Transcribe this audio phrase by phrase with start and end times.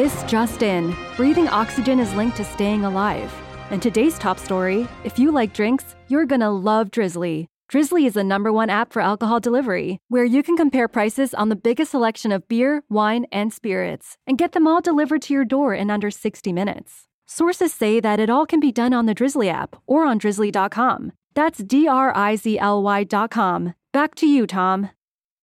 [0.00, 3.30] This just in breathing oxygen is linked to staying alive.
[3.70, 7.48] And today's top story if you like drinks, you're gonna love Drizzly.
[7.68, 11.50] Drizzly is the number one app for alcohol delivery, where you can compare prices on
[11.50, 15.44] the biggest selection of beer, wine, and spirits, and get them all delivered to your
[15.44, 17.06] door in under 60 minutes.
[17.26, 21.12] Sources say that it all can be done on the Drizzly app or on drizzly.com.
[21.34, 23.74] That's D R I Z L Y.com.
[23.92, 24.88] Back to you, Tom.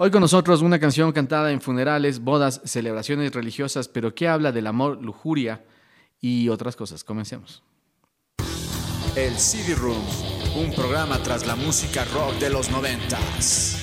[0.00, 4.68] Hoy con nosotros una canción cantada en funerales, bodas, celebraciones religiosas, pero que habla del
[4.68, 5.64] amor, lujuria
[6.20, 7.02] y otras cosas.
[7.02, 7.64] Comencemos.
[9.16, 10.00] El CD Room,
[10.54, 13.82] un programa tras la música rock de los noventas.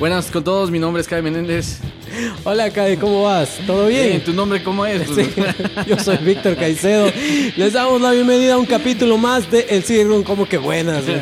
[0.00, 1.78] Buenas con todos, mi nombre es Kai Menéndez.
[2.42, 3.60] Hola, Kai, ¿cómo vas?
[3.64, 4.24] ¿Todo bien?
[4.24, 5.08] ¿Tu nombre cómo es?
[5.08, 5.32] Sí,
[5.86, 7.12] yo soy Víctor Caicedo.
[7.56, 10.24] Les damos la bienvenida a un capítulo más de El CD Room.
[10.24, 11.04] Como que buenas.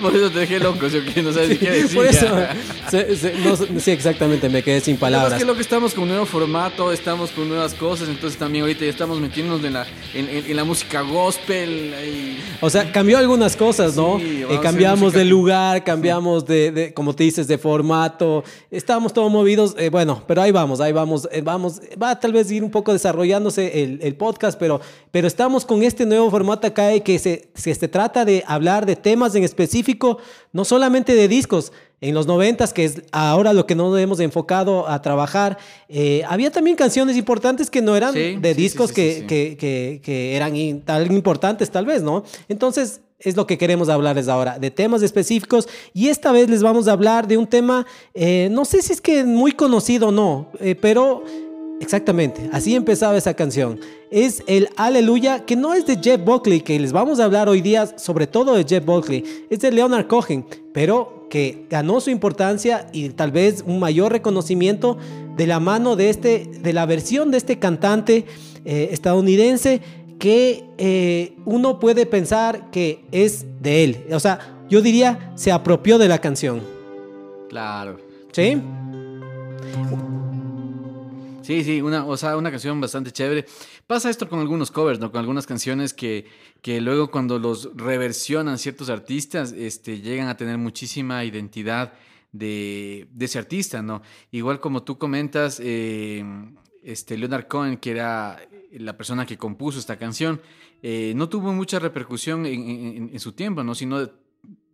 [0.00, 0.98] Por eso te dejé loco, ¿sí?
[1.22, 1.96] no sabes qué decir.
[1.96, 2.56] por eso, ya.
[2.90, 5.38] se- se- no- sí, exactamente, me quedé sin palabras.
[5.38, 8.84] que lo que estamos con un nuevo formato, estamos con nuevas cosas, entonces también ahorita
[8.84, 11.94] ya estamos metiéndonos en la, en, en- en la música gospel.
[12.06, 14.18] y- O sea, cambió algunas cosas, ¿no?
[14.18, 18.44] Sí, Eh, cambiamos de lugar, cambiamos de, de, como te dices, de formato.
[18.70, 19.74] Estábamos todos movidos.
[19.78, 21.28] eh, bueno, pero ahí vamos, ahí vamos.
[21.32, 24.80] eh, vamos va a tal vez ir un poco desarrollándose el, el podcast, pero,
[25.16, 28.84] pero estamos con este nuevo formato acá eh, que se, se, se trata de hablar
[28.84, 30.18] de temas en específico,
[30.52, 31.72] no solamente de discos.
[32.02, 35.56] En los noventas, que es ahora lo que nos hemos enfocado a trabajar,
[35.88, 39.56] eh, había también canciones importantes que no eran Sí, de sí, discos sí, que, que,
[39.58, 42.22] que, que eran in- tan importantes tal vez, ¿no?
[42.50, 46.86] Entonces es lo que queremos hablarles ahora, de temas específicos y esta vez les vamos
[46.88, 50.50] a hablar de un tema, eh, no sé si es que muy conocido o no,
[50.60, 51.24] eh, pero
[51.80, 53.80] exactamente, así empezaba esa canción.
[54.10, 57.60] Es el Aleluya, que no es de Jeff Buckley, que les vamos a hablar hoy
[57.60, 62.86] día sobre todo de Jeff Buckley, es de Leonard Cohen, pero que ganó su importancia
[62.92, 64.96] y tal vez un mayor reconocimiento
[65.36, 68.24] de la mano de, este, de la versión de este cantante
[68.64, 69.80] eh, estadounidense
[70.18, 74.06] que eh, uno puede pensar que es de él.
[74.12, 76.62] O sea, yo diría, se apropió de la canción.
[77.48, 77.98] Claro.
[78.32, 78.60] ¿Sí?
[81.46, 83.46] Sí, sí, una, o sea, una canción bastante chévere.
[83.86, 85.12] Pasa esto con algunos covers, ¿no?
[85.12, 86.26] Con algunas canciones que,
[86.60, 91.92] que luego cuando los reversionan ciertos artistas, este, llegan a tener muchísima identidad
[92.32, 94.02] de, de ese artista, ¿no?
[94.32, 96.24] Igual como tú comentas, eh,
[96.82, 98.40] este, Leonard Cohen, que era
[98.72, 100.40] la persona que compuso esta canción,
[100.82, 103.74] eh, no tuvo mucha repercusión en, en- en su tiempo, ¿no?
[103.76, 104.10] Sino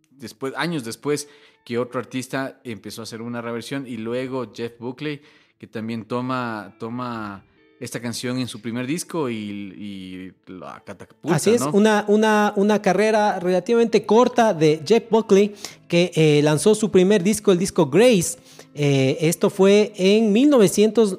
[0.09, 1.29] después, años después
[1.63, 5.21] que otro artista empezó a hacer una reversión y luego Jeff Buckley,
[5.63, 7.45] que también toma, toma
[7.83, 11.71] esta canción en su primer disco y, y la catapulta, Así es, ¿no?
[11.71, 15.53] una, una, una carrera relativamente corta de Jeff Buckley
[15.87, 18.37] que eh, lanzó su primer disco, el disco Grace.
[18.75, 20.31] Eh, esto fue en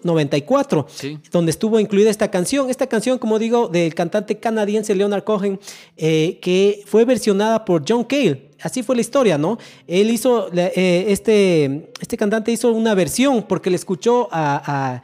[0.03, 1.19] 1994, Sí.
[1.31, 2.69] donde estuvo incluida esta canción.
[2.71, 5.61] Esta canción, como digo, del cantante canadiense Leonard Cohen,
[5.97, 8.51] eh, que fue versionada por John Cale.
[8.63, 9.59] Así fue la historia, ¿no?
[9.87, 14.63] Él hizo, eh, este, este cantante hizo una versión porque le escuchó a,
[14.97, 15.03] a-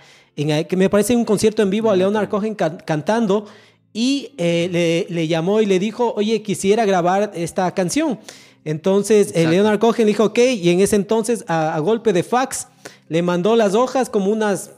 [0.49, 3.47] en, que me parece un concierto en vivo a Leonard Cohen can- cantando
[3.93, 8.19] y eh, le, le llamó y le dijo, oye, quisiera grabar esta canción.
[8.65, 9.47] Entonces, eh.
[9.49, 12.69] Leonard Cohen dijo, ok, y en ese entonces, a, a golpe de fax,
[13.09, 14.73] le mandó las hojas como unas,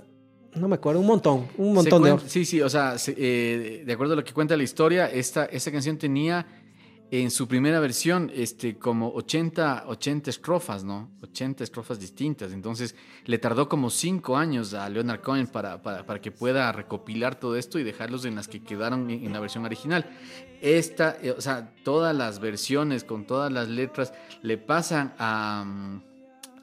[0.55, 2.31] no me acuerdo, un montón, un montón de hojas.
[2.31, 5.45] Sí, sí, o sea, se- eh, de acuerdo a lo que cuenta la historia, esta,
[5.47, 6.47] esta canción tenía
[7.15, 11.11] en su primera versión este, como 80, 80 estrofas, ¿no?
[11.23, 12.53] 80 estrofas distintas.
[12.53, 12.95] Entonces
[13.27, 17.57] le tardó como 5 años a Leonard Cohen para, para, para que pueda recopilar todo
[17.57, 20.07] esto y dejarlos en las que quedaron en, en la versión original.
[20.63, 25.65] Esta, eh, o sea, todas las versiones con todas las letras le pasan a...
[25.67, 26.03] mm,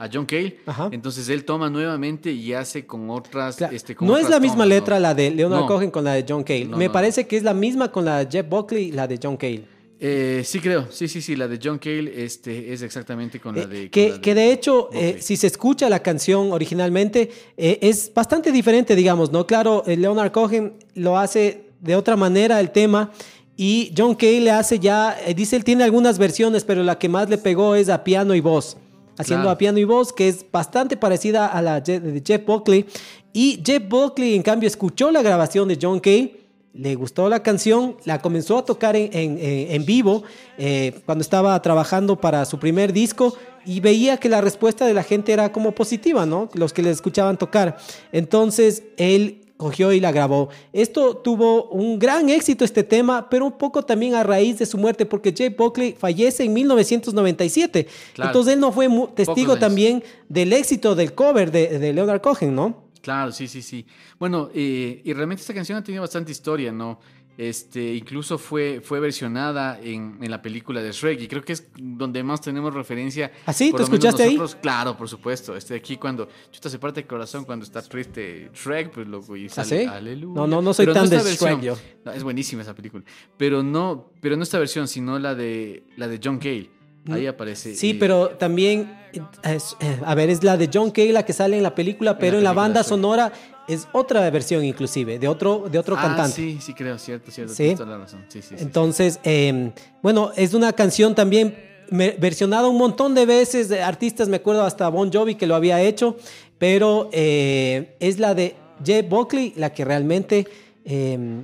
[0.02, 0.88] a John Cale, Ajá.
[0.94, 3.58] entonces él toma nuevamente y hace con otras.
[3.58, 4.76] Claro, este, con no es la misma tomas, ¿no?
[4.76, 5.68] letra la de Leonard No.
[5.68, 6.66] Cohen con la de John Cale.
[6.66, 9.20] No, Me parece que es la misma con la de Jeff Buckley y la de
[9.22, 9.66] John Cale.
[10.00, 10.88] Eh, sí, creo.
[10.92, 11.36] Sí, sí, sí.
[11.36, 13.90] La de John Cale este, es exactamente con la Eh, de.
[13.90, 18.96] que, la que de hecho, eh, si se escucha la canción originalmente, es bastante diferente,
[18.96, 19.46] digamos, ¿no?
[19.46, 23.12] Claro, Leonard Cohen lo hace de otra manera el tema
[23.58, 27.30] y John Cale le hace ya, dice él tiene algunas versiones, pero la que más
[27.30, 28.78] le pegó es a piano y voz.
[29.18, 29.50] haciendo Claro.
[29.56, 32.86] a piano y voz, que es bastante parecida a la de Jeff Buckley.
[33.34, 36.38] Y Jeff Buckley, en cambio, escuchó la grabación de John Kay,
[36.82, 40.24] le gustó la canción, la comenzó a tocar en, en- en- vivo
[40.58, 43.36] eh, cuando estaba trabajando para su primer disco
[43.66, 46.50] y veía que la respuesta de la gente era como positiva, ¿no?
[46.54, 47.78] Los que le escuchaban tocar.
[48.14, 50.48] Entonces él cogió y la grabó.
[50.72, 54.78] Esto tuvo un gran éxito este tema, pero un poco también a raíz de su
[54.78, 57.86] muerte, porque Jay Buckley fallece en 1997.
[58.14, 58.30] Claro.
[58.30, 62.89] Entonces él no fue testigo también del éxito del cover de, de Leonard Cohen, ¿no?
[63.10, 63.88] Claro, sí, sí, sí.
[64.20, 67.00] Bueno, eh, y realmente esta canción ha tenido bastante historia, ¿no?
[67.40, 71.70] Este, incluso fue, fue versionada en, en la película de Shrek y creo que es
[71.76, 73.32] donde más tenemos referencia.
[73.48, 73.72] ¿Ah, sí?
[73.72, 74.36] por ¿Tú escuchaste ahí?
[74.36, 74.62] nosotros.
[74.62, 75.56] Claro, por supuesto.
[75.56, 79.50] Este, aquí cuando chuta se parte el corazón cuando está triste Shrek, pues loco, y
[79.50, 79.98] sale ¿Ah, sí?
[79.98, 80.36] aleluya.
[80.36, 81.62] No, no, no soy Pero tan de esta versión.
[81.62, 81.78] Shrek yo.
[82.06, 83.04] No, es buenísima esa película.
[83.38, 86.70] Pero no, pero no esta versión, sino la de la de John Cale.
[87.12, 87.76] Ahí aparece.
[87.76, 91.34] Sí, pero también, eh, es- eh, a ver, es la de John Kay la que
[91.34, 92.90] sale en la película, pero en la, película, banda sí.
[92.90, 93.32] sonora
[93.68, 96.36] es otra versión inclusive, de otro, de otro ah, cantante.
[96.36, 97.54] Sí, sí, creo, cierto, cierto.
[97.54, 97.64] Sí.
[97.64, 98.26] tienes toda la razón.
[98.28, 98.42] Sí.
[98.58, 99.72] Entonces, eh,
[100.02, 101.56] bueno, es una canción también
[101.92, 105.82] versionada un montón de veces de artistas, me acuerdo hasta Bon Jovi que lo había
[105.82, 106.18] hecho,
[106.58, 110.48] pero eh, es la de Jeff Buckley la que realmente
[110.86, 111.44] eh,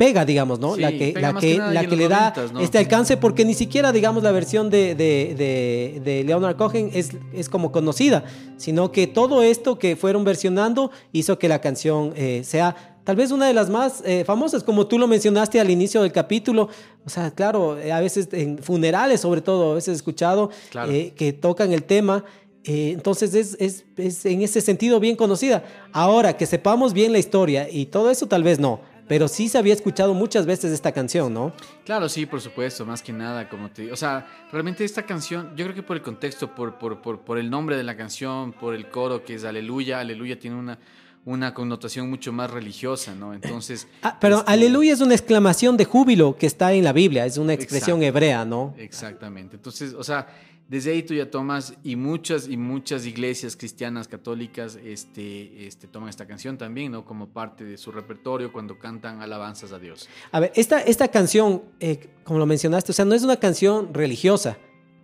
[0.00, 0.76] pega, digamos, ¿no?
[0.76, 2.60] Sí, la que, la que, la que le da 90s, ¿no?
[2.60, 7.10] este alcance, porque ni siquiera, digamos, la versión de, de, de- de Leonard Cohen es,
[7.34, 8.24] es como conocida,
[8.56, 12.74] sino que todo esto que fueron versionando hizo que la canción eh, sea
[13.04, 16.12] tal vez una de las más eh, famosas, como tú lo mencionaste al inicio del
[16.12, 16.70] capítulo.
[17.04, 20.90] O sea, claro, eh, a veces en funerales, sobre todo, a veces he escuchado Claro.
[20.92, 22.24] eh, que tocan el tema.
[22.64, 25.62] eh, entonces es, es- es en ese sentido bien conocida.
[25.92, 28.80] Ahora, que sepamos bien la historia y todo eso tal vez no,
[29.10, 31.52] pero sí se había escuchado muchas veces esta canción, ¿no?
[31.84, 35.64] Claro, sí, por supuesto, más que nada, como te O sea, realmente esta canción, yo
[35.64, 38.72] creo que por el contexto, por, por, por, por el nombre de la canción, por
[38.72, 40.78] el coro que es Aleluya, Aleluya tiene una,
[41.24, 43.34] una connotación mucho más religiosa, ¿no?
[43.34, 43.88] Entonces...
[44.02, 47.36] Ah, pero este, aleluya es una exclamación de júbilo que está en la Biblia, es
[47.36, 48.16] una expresión Exacto.
[48.16, 48.76] hebrea, ¿no?
[48.78, 49.56] Exactamente.
[49.56, 50.28] Entonces, o sea,
[50.70, 56.08] desde ahí tú ya tomas y muchas y muchas iglesias cristianas católicas este, este, toman
[56.08, 57.04] esta canción también, ¿no?
[57.04, 60.08] Como parte de su repertorio cuando cantan alabanzas a Dios.
[60.30, 63.92] A ver, esta, esta canción, eh, como lo mencionaste, o sea, no es una canción
[63.92, 64.58] religiosa,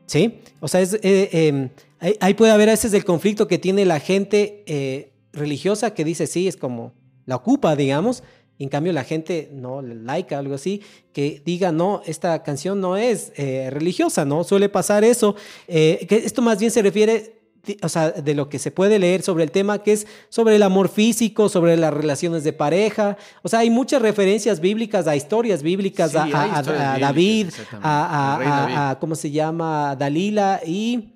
[0.07, 0.39] ¿sí?
[0.61, 3.85] O sea, es, eh, eh, ahí, ahí puede haber a veces el conflicto que tiene
[3.87, 6.93] la gente eh, religiosa que dice, sí, es como,
[7.25, 8.23] la ocupa, digamos,
[8.59, 10.83] en cambio la gente no laica, algo así,
[11.13, 14.45] que diga, no, esta canción no es eh, religiosa, ¿no?
[14.45, 15.35] Suele pasar eso.
[15.69, 17.35] eh, que esto más bien se refiere
[17.83, 20.63] o sea, de lo que se puede leer sobre el tema, que es sobre el
[20.63, 23.17] amor físico, sobre las relaciones de pareja.
[23.43, 26.23] O sea, hay muchas referencias bíblicas, a historias bíblicas, Sí, a,
[26.61, 27.47] historias David,
[27.83, 29.97] a, a- ¿cómo se llama?
[29.97, 31.16] Dalila y...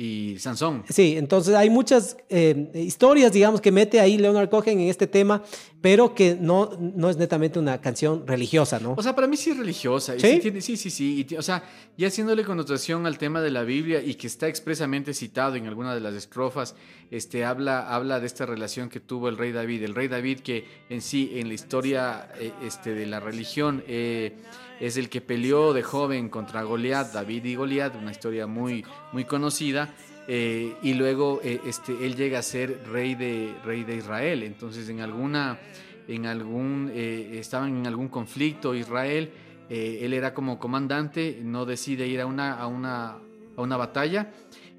[0.00, 0.84] Y Sansón.
[0.88, 5.42] Sí, entonces hay muchas eh, historias, digamos, que mete ahí Leonard Cohen en este tema,
[5.80, 8.94] pero que no, no es netamente una canción religiosa, ¿no?
[8.96, 10.14] O sea, para mí sí es religiosa.
[10.14, 10.28] y ¿Sí?
[10.34, 11.26] Sí, tiene- sí, sí, sí.
[11.28, 11.64] y o sea,
[11.96, 15.92] ya haciéndole connotación al tema de la Biblia y que está expresamente citado en alguna
[15.96, 16.76] de las estrofas,
[17.10, 19.82] este, habla, habla de esta relación que tuvo el rey David.
[19.82, 24.36] El rey David que en sí, en la historia eh, este, de la religión, eh,
[24.80, 29.24] es el que peleó de joven contra Goliat, David y Goliat, una historia muy, muy
[29.24, 29.94] conocida.
[30.30, 34.42] eh, y luego eh, este, él llega a ser rey de, rey de Israel.
[34.42, 35.58] Entonces, en alguna,
[36.06, 39.30] en algún, eh, estaban en algún conflicto Israel,
[39.70, 43.18] él era como comandante, no decide ir a una, a una,
[43.56, 44.32] a una batalla.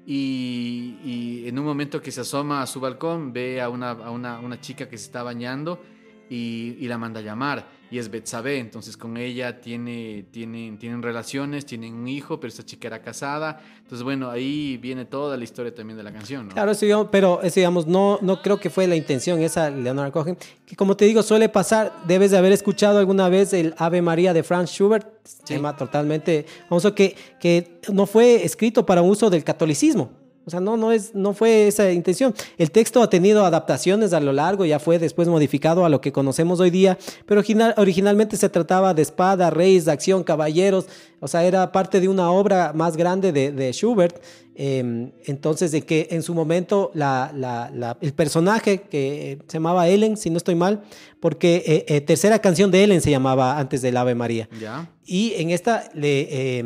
[0.04, 4.10] Y, y en un momento que se asoma a su balcón, ve a una, a
[4.10, 5.80] una, una chica que se está bañando
[6.28, 7.79] y, y la manda a llamar.
[7.90, 12.64] Y es Betsabé, entonces con ella tiene, tienen, tienen relaciones, tienen un hijo, pero esta
[12.64, 13.60] chica era casada.
[13.78, 16.54] Entonces, bueno, ahí viene toda la historia también de la canción, ¿no?
[16.54, 20.12] Claro, eso, digamos, pero eso, digamos, no, no creo que fue la intención esa, Leonard
[20.12, 24.02] Cohen, que como te digo, suele pasar, debes de haber escuchado alguna vez el Ave
[24.02, 25.08] María de Franz Schubert,
[25.44, 30.19] tema totalmente famoso, que, que no fue escrito para uso del catolicismo.
[30.46, 32.34] O sea, no, no, es, no fue esa intención.
[32.58, 36.12] El texto ha tenido adaptaciones a lo largo, ya fue después modificado a lo que
[36.12, 40.86] conocemos hoy día, pero original- originalmente se trataba de espada, reyes, de acción, caballeros,
[41.20, 44.16] o sea, era parte de una obra más grande de, de Schubert.
[44.62, 49.54] Eh, entonces, de que en su momento la, la- la- el personaje que eh, se
[49.54, 50.82] llamaba Ellen, si no estoy mal,
[51.18, 54.48] porque eh, eh, tercera canción de Ellen se llamaba antes del Ave María.
[54.60, 54.90] ¿Ya?
[55.06, 56.58] Y en esta, le,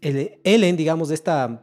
[0.00, 1.62] el- Ellen, digamos, esta,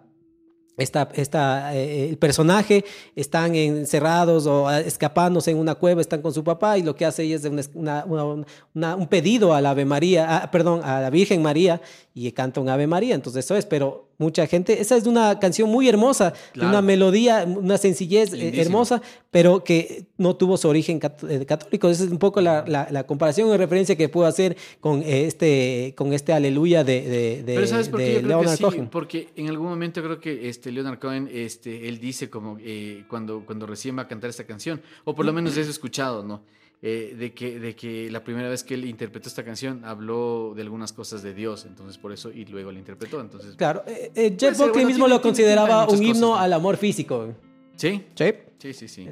[0.77, 6.33] esta, esta, eh, el personaje, están encerrados o ah, escapándose en una cueva, están con
[6.33, 9.71] su papá y lo que hace ella es una- una- una- un pedido a la
[9.71, 11.81] Ave María, ah, perdón, a la Virgen María
[12.13, 14.81] y canta un Ave María, entonces eso es, pero mucha gente.
[14.81, 16.69] Esa es una canción muy hermosa, Claro.
[16.69, 18.61] una melodía, una sencillez eh, Lindísimo.
[18.63, 21.89] hermosa, pero que no tuvo su origen eh, católico.
[21.89, 25.25] Esa es un poco la, la- la comparación y referencia que puedo hacer con eh,
[25.27, 28.05] este, con este aleluya de, de, de, Pero ¿sabes por qué?
[28.05, 28.87] de Yo creo que Leonard sí, Cohen.
[28.89, 33.43] porque en algún momento creo que este Leonard Cohen, este, él dice como eh, cuando,
[33.45, 36.41] cuando recién va a cantar esta canción, o por lo menos eso he escuchado, ¿no?
[36.79, 40.61] Eh, de, que, de que la primera vez que él interpretó esta canción habló de
[40.61, 43.55] algunas cosas de Dios, entonces por eso, y luego la interpretó, entonces...
[43.55, 46.35] Claro, eh, eh, Jeff Buckley bueno, mismo tiene- lo tiene- consideraba un himno cosas, ¿no?
[46.37, 47.33] al amor físico.
[47.75, 48.33] Sí, Sí.
[48.59, 49.09] sí, sí, sí.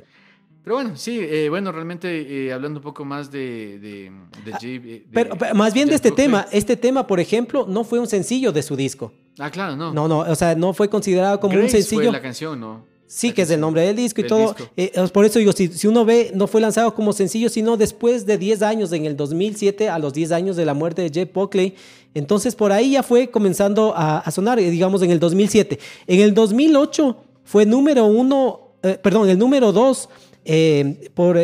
[0.64, 3.80] Pero bueno, sí, eh, bueno, realmente eh, hablando un poco más de...
[3.80, 4.12] de,
[4.46, 6.28] de J- eh, de- Pero, pero más bien de este Buckley.
[6.28, 9.12] tema, este tema, por ejemplo, no fue un sencillo de su disco.
[9.40, 9.92] Ah, claro, no.
[9.92, 12.04] No, no, o sea, no fue considerado como un Grace sencillo.
[12.04, 12.86] fue la canción, ¿no?
[13.08, 14.54] Sí, que es el nombre del disco y todo.
[14.54, 14.72] disco.
[14.76, 18.26] Eh, por eso digo, si, si uno ve, no fue lanzado como sencillo, sino después
[18.26, 21.32] de 10 años, en el 2007, a los 10 años de la muerte de Jeff
[21.32, 21.76] Buckley.
[22.16, 25.78] Entonces, por ahí ya fue comenzando a, a sonar, eh, digamos, en el 2007.
[26.08, 30.10] En el 2008 fue número uno, eh, perdón, el número dos
[30.44, 31.38] eh, por...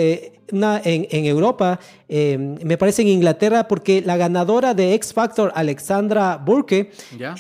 [0.51, 6.35] una, en, en Europa, me parece en Inglaterra, porque la ganadora de X Factor, Alexandra
[6.43, 7.35] Burke, Ya.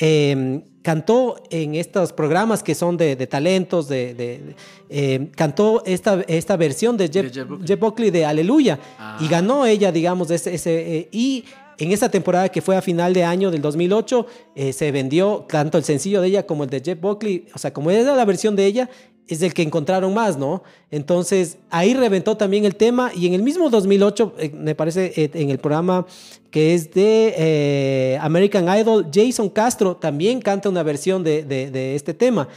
[0.81, 4.55] Cantó en estos programas que son de, de talentos, de,
[4.89, 7.67] eh, cantó esta, esta versión de Jeff, De Jeff Buckley.
[7.67, 9.17] Jeff Buckley de Aleluya Ah.
[9.21, 11.45] y ganó ella, digamos, ese, ese, eh, y
[11.77, 15.77] en esa temporada que fue a final de año del 2008, eh, se vendió tanto
[15.77, 18.55] el sencillo de ella como el de Jeff Buckley, o sea, como era la versión
[18.55, 18.89] de ella,
[19.35, 20.63] es el que encontraron más, ¿no?
[20.91, 25.29] Entonces, ahí reventó también el tema y en el mismo 2008, eh, me parece, eh,
[25.33, 26.05] en el programa
[26.49, 31.95] que es de eh, American Idol, Jason Castro también canta una versión de, de- de
[31.95, 32.49] este tema.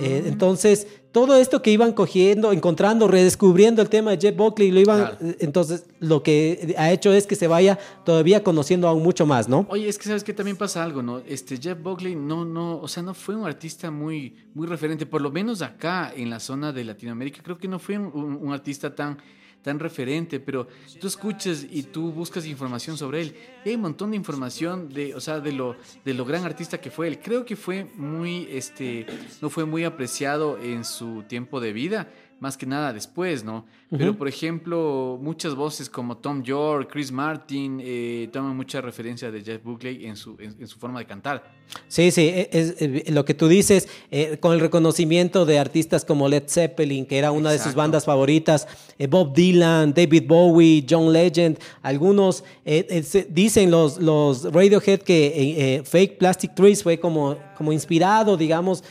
[0.00, 4.78] Eh, entonces, todo esto que iban cogiendo, encontrando, redescubriendo el tema de Jeff Buckley, lo
[4.80, 5.16] iban, Claro.
[5.20, 9.48] eh, entonces lo que ha hecho es que se vaya todavía conociendo aún mucho más,
[9.48, 9.66] ¿no?
[9.70, 11.18] Oye, es que sabes que también pasa algo, ¿no?
[11.26, 15.20] Este Jeff Buckley no, no, o sea, no fue un artista muy, muy referente, por
[15.20, 18.52] lo menos acá en la zona de Latinoamérica, creo que no fue un, un- un
[18.52, 19.18] artista tan,
[19.62, 20.68] tan referente, pero
[21.00, 25.20] tú escuchas y tú buscas información sobre él, hay un montón de información de, o
[25.20, 27.20] sea, de lo, de lo gran artista que fue él.
[27.20, 29.06] Creo que fue muy, este,
[29.40, 32.08] no fue muy apreciado en su tiempo de vida,
[32.40, 33.66] más que nada después, ¿no?
[33.90, 39.42] Pero, por ejemplo, muchas voces como Tom York, Chris Martin, eh, toman mucha referencia de
[39.42, 41.50] Jeff Buckley en su, en, en su forma de cantar.
[41.88, 46.04] Sí, sí, e- es, eh, lo que tú dices, eh, con el reconocimiento de artistas
[46.04, 47.78] como Led Zeppelin, que era una de sus Exacto.
[47.78, 54.44] bandas favoritas, eh, Bob Dylan, David Bowie, John Legend, algunos eh, eh, dicen los, los
[54.52, 58.84] Radiohead que Fake Plastic Trees fue como, como inspirado, digamos,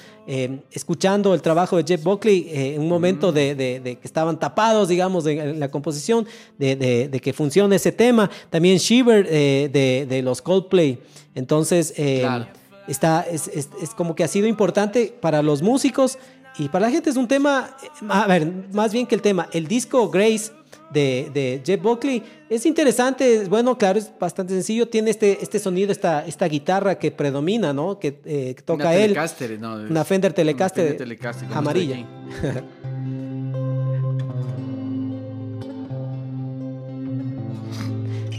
[0.72, 4.89] escuchando el trabajo de Jeff Buckley en un momento de, de- de que estaban tapados,
[4.90, 6.28] digamos, en, la composición,
[6.58, 8.30] de, de- de que funcione ese tema.
[8.50, 11.00] También Shiver eh, de, de los Coldplay.
[11.36, 12.48] Entonces, eh, Claro.
[12.88, 16.18] está, es, es- es como que ha sido importante para los músicos
[16.58, 19.48] y para la gente es un tema, eh, a ver, más bien que el tema,
[19.54, 20.52] el disco Grace
[20.92, 25.60] de, de Jeff Buckley es interesante, es bueno, claro, es bastante sencillo, tiene este, este
[25.60, 28.00] sonido, esta, esta guitarra que predomina, ¿no?
[28.00, 29.02] Que, eh, que toca Una él.
[29.14, 29.76] Telecaster, ¿no?
[29.76, 31.98] Una Fender Telecaster Una Fender Telecaster, como amarilla.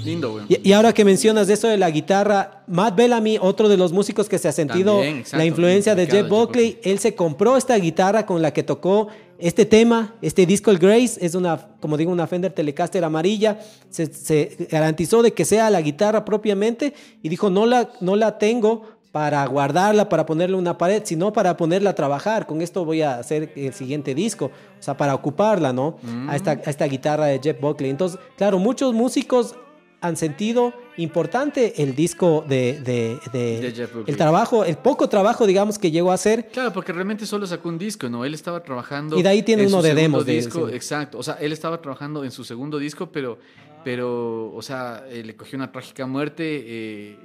[0.04, 0.44] Lindo, güey.
[0.48, 4.28] Y, y ahora que mencionas eso de la guitarra, Matt Bellamy, otro de los músicos
[4.28, 8.26] que se ha sentido También, la influencia de Jeff Buckley, él se compró esta guitarra
[8.26, 12.26] con la que tocó este tema, este disco el Grace, es una, como digo, una
[12.26, 16.92] Fender Telecaster amarilla, se, se garantizó de que sea la guitarra propiamente
[17.22, 21.56] y dijo, no la, no la tengo para guardarla, para ponerle una pared, sino para
[21.56, 22.46] ponerla a trabajar.
[22.46, 25.96] Con esto voy a hacer el siguiente disco, o sea, para ocuparla, ¿no?
[26.28, 27.90] A, esta, a esta guitarra de Jeff Buckley.
[27.90, 29.56] Entonces, claro, muchos músicos
[30.02, 35.78] han sentido importante el disco de, de- de- De el trabajo, el poco trabajo, digamos,
[35.78, 36.48] que llegó a hacer.
[36.48, 38.24] Claro, porque realmente solo sacó un disco, ¿no?
[38.24, 39.18] Él estaba trabajando.
[39.18, 40.74] Y de ahí tiene en uno de demos de- disco, sí.
[40.74, 41.18] Exacto.
[41.18, 43.38] O sea, él estaba trabajando en su segundo disco, pero,
[43.84, 46.42] pero o sea, eh, le cogió una trágica muerte.
[46.66, 47.16] eh,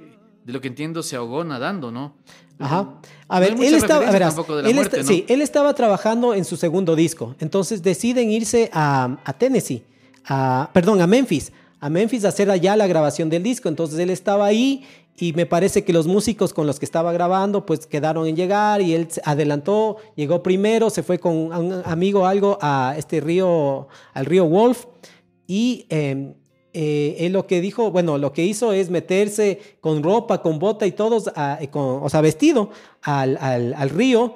[0.44, 2.14] de lo que entiendo, se ahogó nadando, ¿no?
[2.60, 3.00] Ajá.
[3.26, 5.02] A ver, él estaba, de la él muerte, ¿no?
[5.08, 7.34] sí, él estaba trabajando en su segundo disco.
[7.40, 9.82] Entonces deciden irse a, a Tennessee,
[10.24, 13.68] a, perdón, a Memphis, a Memphis a hacer allá la grabación del disco.
[13.68, 14.84] Entonces él estaba ahí
[15.18, 18.82] y me parece que los músicos con los que estaba grabando pues quedaron en llegar
[18.82, 24.26] y él adelantó, llegó primero, se fue con un amigo algo a este río, al
[24.26, 24.84] río Wolf
[25.46, 26.34] y eh,
[26.74, 30.86] eh, él lo que dijo, bueno, lo que hizo es meterse con ropa, con bota
[30.86, 32.68] y todos, a- eh, con- o sea, vestido
[33.00, 34.34] al, al- río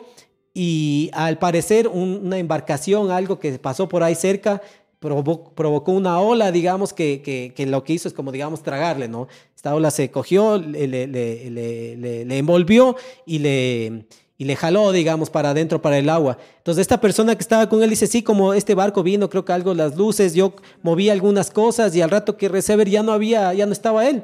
[0.55, 4.63] y al parecer un- una embarcación, algo que pasó por ahí cerca,
[5.01, 9.29] provo- provocó una ola, digamos, que, que, lo que hizo es como, digamos, tragarle, ¿no?
[9.57, 11.51] Esta ola se cogió, le, le, le,
[12.25, 14.05] le- envolvió y le,
[14.39, 16.39] y le jaló, digamos, para adentro, para el agua.
[16.59, 19.53] Entonces, esta persona que estaba con él dice, sí, como este barco vino, creo que
[19.53, 23.13] algo, las luces, yo moví algunas cosas y al rato que recé ver ya no
[23.13, 24.23] había, ya no estaba él.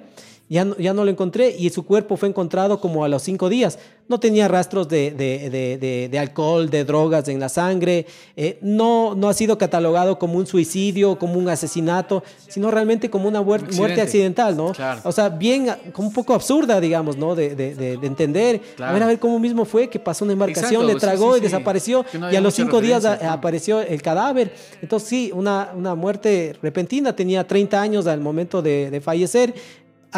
[0.49, 3.49] Ya no, ya no lo encontré y su cuerpo fue encontrado como a los cinco
[3.49, 3.81] días.
[4.09, 8.07] No tenía rastros de, de- de- alcohol, de drogas en la sangre.
[8.37, 13.27] eh, no, no ha sido catalogado como un suicidio, como un asesinato, sino realmente como
[13.27, 14.71] una muerte accidental, ¿no?
[14.73, 15.01] Claro.
[15.03, 17.35] O sea, bien, como un poco absurda, digamos, ¿no?
[17.35, 18.61] De, de- de- de entender.
[18.77, 18.91] Claro.
[18.91, 21.39] A ver, a ver cómo mismo fue que pasó una embarcación, Exacto, le tragó sí,
[21.39, 21.45] y sí.
[21.47, 22.05] desapareció.
[22.21, 24.53] No y a los cinco días apareció el cadáver.
[24.81, 27.17] Entonces, sí, una, una muerte repentina.
[27.17, 29.53] Tenía 30 años al momento de, de fallecer.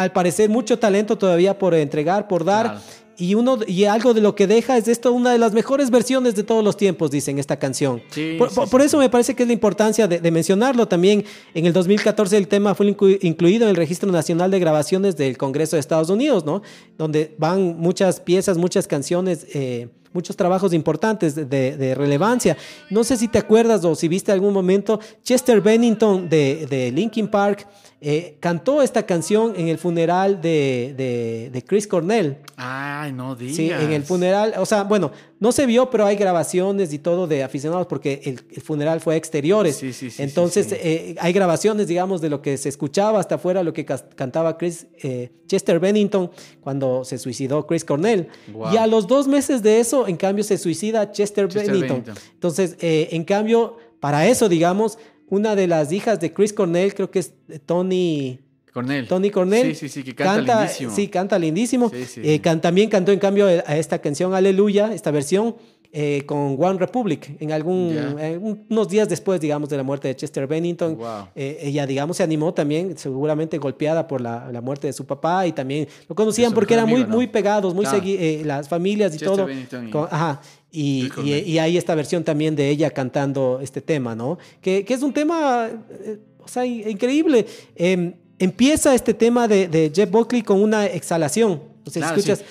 [0.01, 2.65] Al parecer, mucho talento todavía por entregar, por dar.
[2.67, 2.81] Claro.
[3.21, 6.35] Y, uno, y algo de lo que deja es esto, una de las mejores versiones
[6.35, 8.01] de todos los tiempos, dicen esta canción.
[8.11, 8.87] Sí, por sí, por- sí, por sí.
[8.87, 11.25] eso me parece que es la importancia de, de mencionarlo también.
[11.53, 15.37] En el 2014 el tema fue inclu- incluido en el Registro Nacional de Grabaciones del
[15.37, 16.61] Congreso de Estados Unidos, ¿no?
[16.97, 22.57] Donde van muchas piezas, muchas canciones, eh, muchos trabajos importantes de, de- de relevancia.
[22.89, 27.27] No sé si te acuerdas o si viste algún momento, Chester Bennington de, de Linkin
[27.27, 27.67] Park
[28.01, 32.37] eh, cantó esta canción en el funeral de, Chris Cornell.
[32.55, 33.55] Ay, no digas.
[33.57, 37.27] Sí, en el funeral, o sea, bueno, no se vio, pero hay grabaciones y todo
[37.27, 39.75] de aficionados porque el, el funeral fue a exteriores.
[39.77, 40.81] Sí, sí, sí, Entonces, sí, sí.
[40.81, 44.87] eh, hay grabaciones, digamos, de lo que se escuchaba hasta afuera, lo que cantaba Chris,
[45.03, 48.27] eh, Chester Bennington cuando se suicidó Chris Cornell.
[48.53, 48.73] Wow.
[48.73, 52.03] Y a los dos meses de eso, en cambio, se suicida Chester, Chester Bennington.
[52.03, 52.15] Bennington.
[52.33, 54.97] Entonces, eh, en cambio, para eso, digamos,
[55.29, 57.33] una de las hijas de Chris Cornell, creo que es
[57.65, 58.39] Tony...
[58.73, 59.07] Cornell.
[59.07, 59.67] Tony Cornell.
[59.75, 60.95] Sí, sí, sí, que canta, lindísimo.
[60.95, 61.89] Sí, canta lindísimo.
[61.89, 62.39] Sí, sí, Eh, sí.
[62.39, 65.55] can- también cantó, en cambio, a esta canción Aleluya, esta versión,
[65.91, 68.27] eh, con One Republic, en algún, Ya.
[68.29, 70.97] eh, un- unos días después, digamos, de la muerte de Chester Bennington.
[70.97, 71.29] Wow.
[71.35, 75.47] Eh, ella, digamos, se animó también, seguramente golpeada por la, la muerte de su papá
[75.47, 77.07] y también lo conocían porque eran muy, ¿no?
[77.07, 79.45] muy pegados, muy eh, las familias y Chester todo.
[79.47, 80.41] Bennington y- Con- ajá.
[80.71, 84.37] Y, y, y hay esta versión también de ella cantando este tema, ¿no?
[84.61, 85.67] Que, que es un tema,
[86.03, 87.47] eh, o sea, in- increíble.
[87.75, 91.59] Em, empieza este tema de, de Jeff Buckley con una exhalación.
[91.85, 92.45] O sea, Claro, escuchas sí.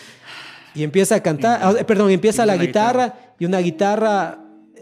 [0.80, 4.38] y empieza a cantar, ah, perdón, empieza Empieza la la guitarra, y una guitarra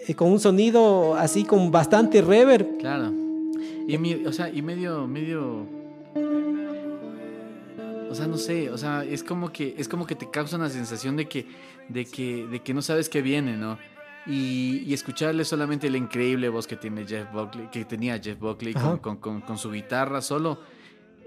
[0.07, 2.79] eh, con un sonido así con bastante reverb.
[2.79, 3.13] Claro.
[3.89, 5.67] Y, mi- o sea, y medio, medio.
[8.11, 10.71] O sea, no sé, o sea, es como que, es como que te causa una
[10.71, 11.47] sensación de que,
[11.89, 13.79] de que, de que no sabes qué viene, ¿no?
[14.27, 18.73] Y, y escucharle solamente la increíble voz que tiene Jeff Buckley, que tenía Jeff Buckley
[18.75, 20.59] con, con, con- con su guitarra solo,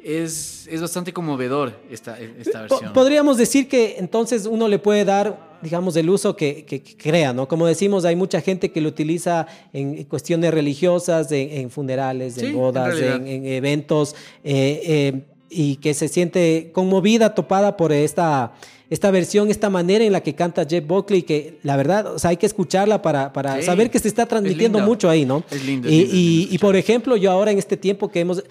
[0.03, 2.93] es, es bastante conmovedor esta, esta versión.
[2.93, 7.33] Podríamos decir que entonces uno le puede dar, digamos, el uso que, que- que crea,
[7.33, 7.47] ¿no?
[7.47, 12.45] Como decimos, hay mucha gente que lo utiliza en cuestiones religiosas, en, en funerales, Sí,
[12.47, 18.53] en bodas, en eventos, eh, eh, y que se siente conmovida, topada por esta,
[18.89, 22.32] esta versión, esta manera en la que canta Jeff Buckley, que la verdad, o sea,
[22.32, 25.43] hay que escucharla para, para Sí, saber que se está transmitiendo mucho ahí, ¿no?
[25.52, 28.21] Es lindo, Y, lindo, y- lindo y por ejemplo, yo ahora en este tiempo que
[28.21, 28.43] hemos,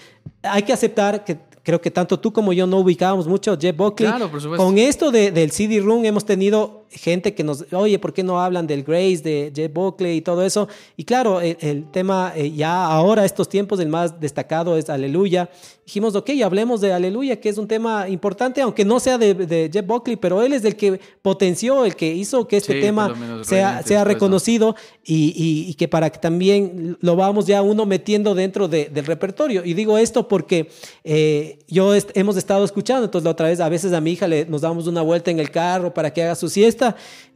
[0.43, 3.77] hay que aceptar que creo que tanto tú como yo no ubicábamos mucho a Jeff
[3.77, 4.09] Buckley.
[4.09, 4.65] Claro, por supuesto.
[4.65, 8.41] Con esto de- del CD Room hemos tenido gente que nos, oye, ¿por qué no
[8.41, 10.69] hablan del Grace, de Jeff Buckley y todo eso?
[10.97, 15.51] Y claro, el, el tema eh, ya ahora, estos tiempos, el más destacado es Aleluya.
[15.87, 19.71] Dijimos, ok, hablemos de Aleluya, que es un tema importante, aunque no sea de, de
[19.73, 23.09] Jeff Buckley, pero él es el que potenció, el que hizo que este Sí, tema
[23.45, 28.35] sea, sea reconocido y, y- y que para que también lo vamos ya uno metiendo
[28.35, 29.65] dentro de- del repertorio.
[29.65, 30.69] Y digo esto porque
[31.05, 34.29] eh, yo est- hemos estado escuchando, entonces la otra vez a veces a mi hija
[34.29, 36.78] le, nos damos una vuelta en el carro para que haga su siesta,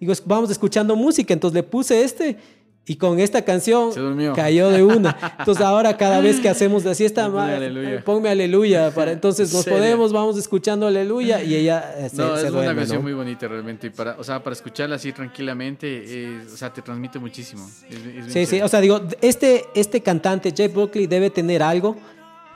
[0.00, 2.36] digo, es- vamos escuchando música, entonces le puse este.
[2.84, 3.92] Y con esta canción
[4.34, 5.16] cayó de una.
[5.38, 8.02] Entonces ahora cada vez que hacemos la siesta, aleluya.
[8.04, 8.90] ponme aleluya.
[8.94, 12.70] Para, entonces nos podemos, vamos escuchando aleluya y ella eh, se, No, se es duerme,
[12.70, 13.02] una canción ¿no?
[13.04, 13.86] muy bonita realmente.
[13.86, 17.64] Y para, o sea, para escucharla así tranquilamente, eh, o sea, te transmite muchísimo.
[17.88, 21.62] Es- es bien Sí, sí, o sea, digo, este, este cantante, Jeff Buckley, debe tener
[21.62, 21.96] algo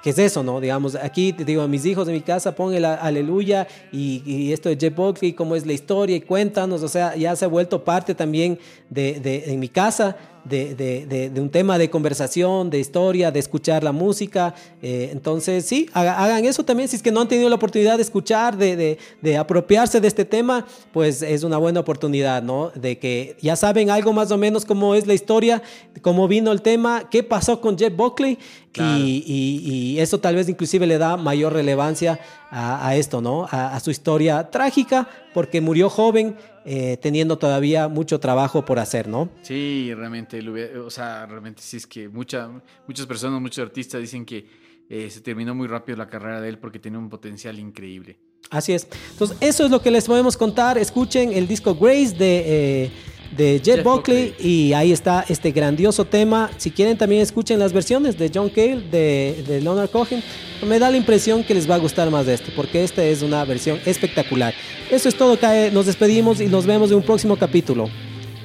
[0.06, 0.60] que es eso, ¿no?
[0.60, 4.22] Digamos, aquí te digo a mis hijos de mi casa, pon el a- aleluya y,
[4.24, 7.44] y esto de Jeff Buckley, cómo es la historia y cuéntanos, o sea, ya se
[7.44, 8.56] ha vuelto parte también
[8.88, 10.16] de, de- en mi casa.
[10.48, 14.54] De, de- de- de un tema de conversación, de historia, de escuchar la música.
[14.80, 16.88] Eh, entonces, sí, haga- hagan eso también.
[16.88, 20.08] Si es que no han tenido la oportunidad de escuchar, de, de- de apropiarse de
[20.08, 22.70] este tema, pues es una buena oportunidad, ¿no?
[22.74, 25.62] De que ya saben algo más o menos cómo es la historia,
[26.02, 28.38] cómo vino el tema, qué pasó con Jeff Buckley.
[28.72, 28.98] Claro.
[28.98, 33.46] Y, y- y eso tal vez inclusive le da mayor relevancia a, a esto, ¿no?
[33.50, 39.06] A, a, su historia trágica, porque murió joven, eh, teniendo todavía mucho trabajo por hacer,
[39.06, 39.28] ¿no?
[39.42, 40.40] Sí, realmente,
[40.78, 42.50] o sea, realmente sí es que mucha,
[42.86, 44.46] muchas personas, muchos artistas dicen que
[44.88, 48.18] eh, se terminó muy rápido la carrera de él porque tiene un potencial increíble.
[48.50, 48.86] Así es.
[49.12, 50.78] Entonces, eso es lo que les podemos contar.
[50.78, 52.84] Escuchen el disco Grace de...
[52.84, 52.90] Eh,
[53.36, 56.48] de Jet, Buckley, y ahí está este grandioso tema.
[56.56, 60.22] Si quieren también escuchen las versiones de John Cale, de, de Leonard Cohen.
[60.64, 63.22] Me da la impresión que les va a gustar más de este, porque esta es
[63.22, 64.54] una versión espectacular.
[64.90, 65.70] Eso es todo, Cae.
[65.70, 67.88] Nos despedimos y nos vemos en un próximo capítulo.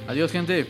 [0.08, 0.68] Adiós, gente.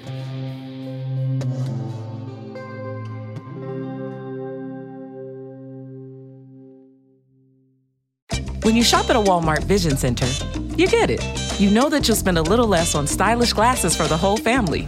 [8.64, 10.28] When you shop at a Walmart Vision Center,
[10.78, 11.22] you get it.
[11.60, 14.88] You know that you'll spend a little less on stylish glasses for the whole family.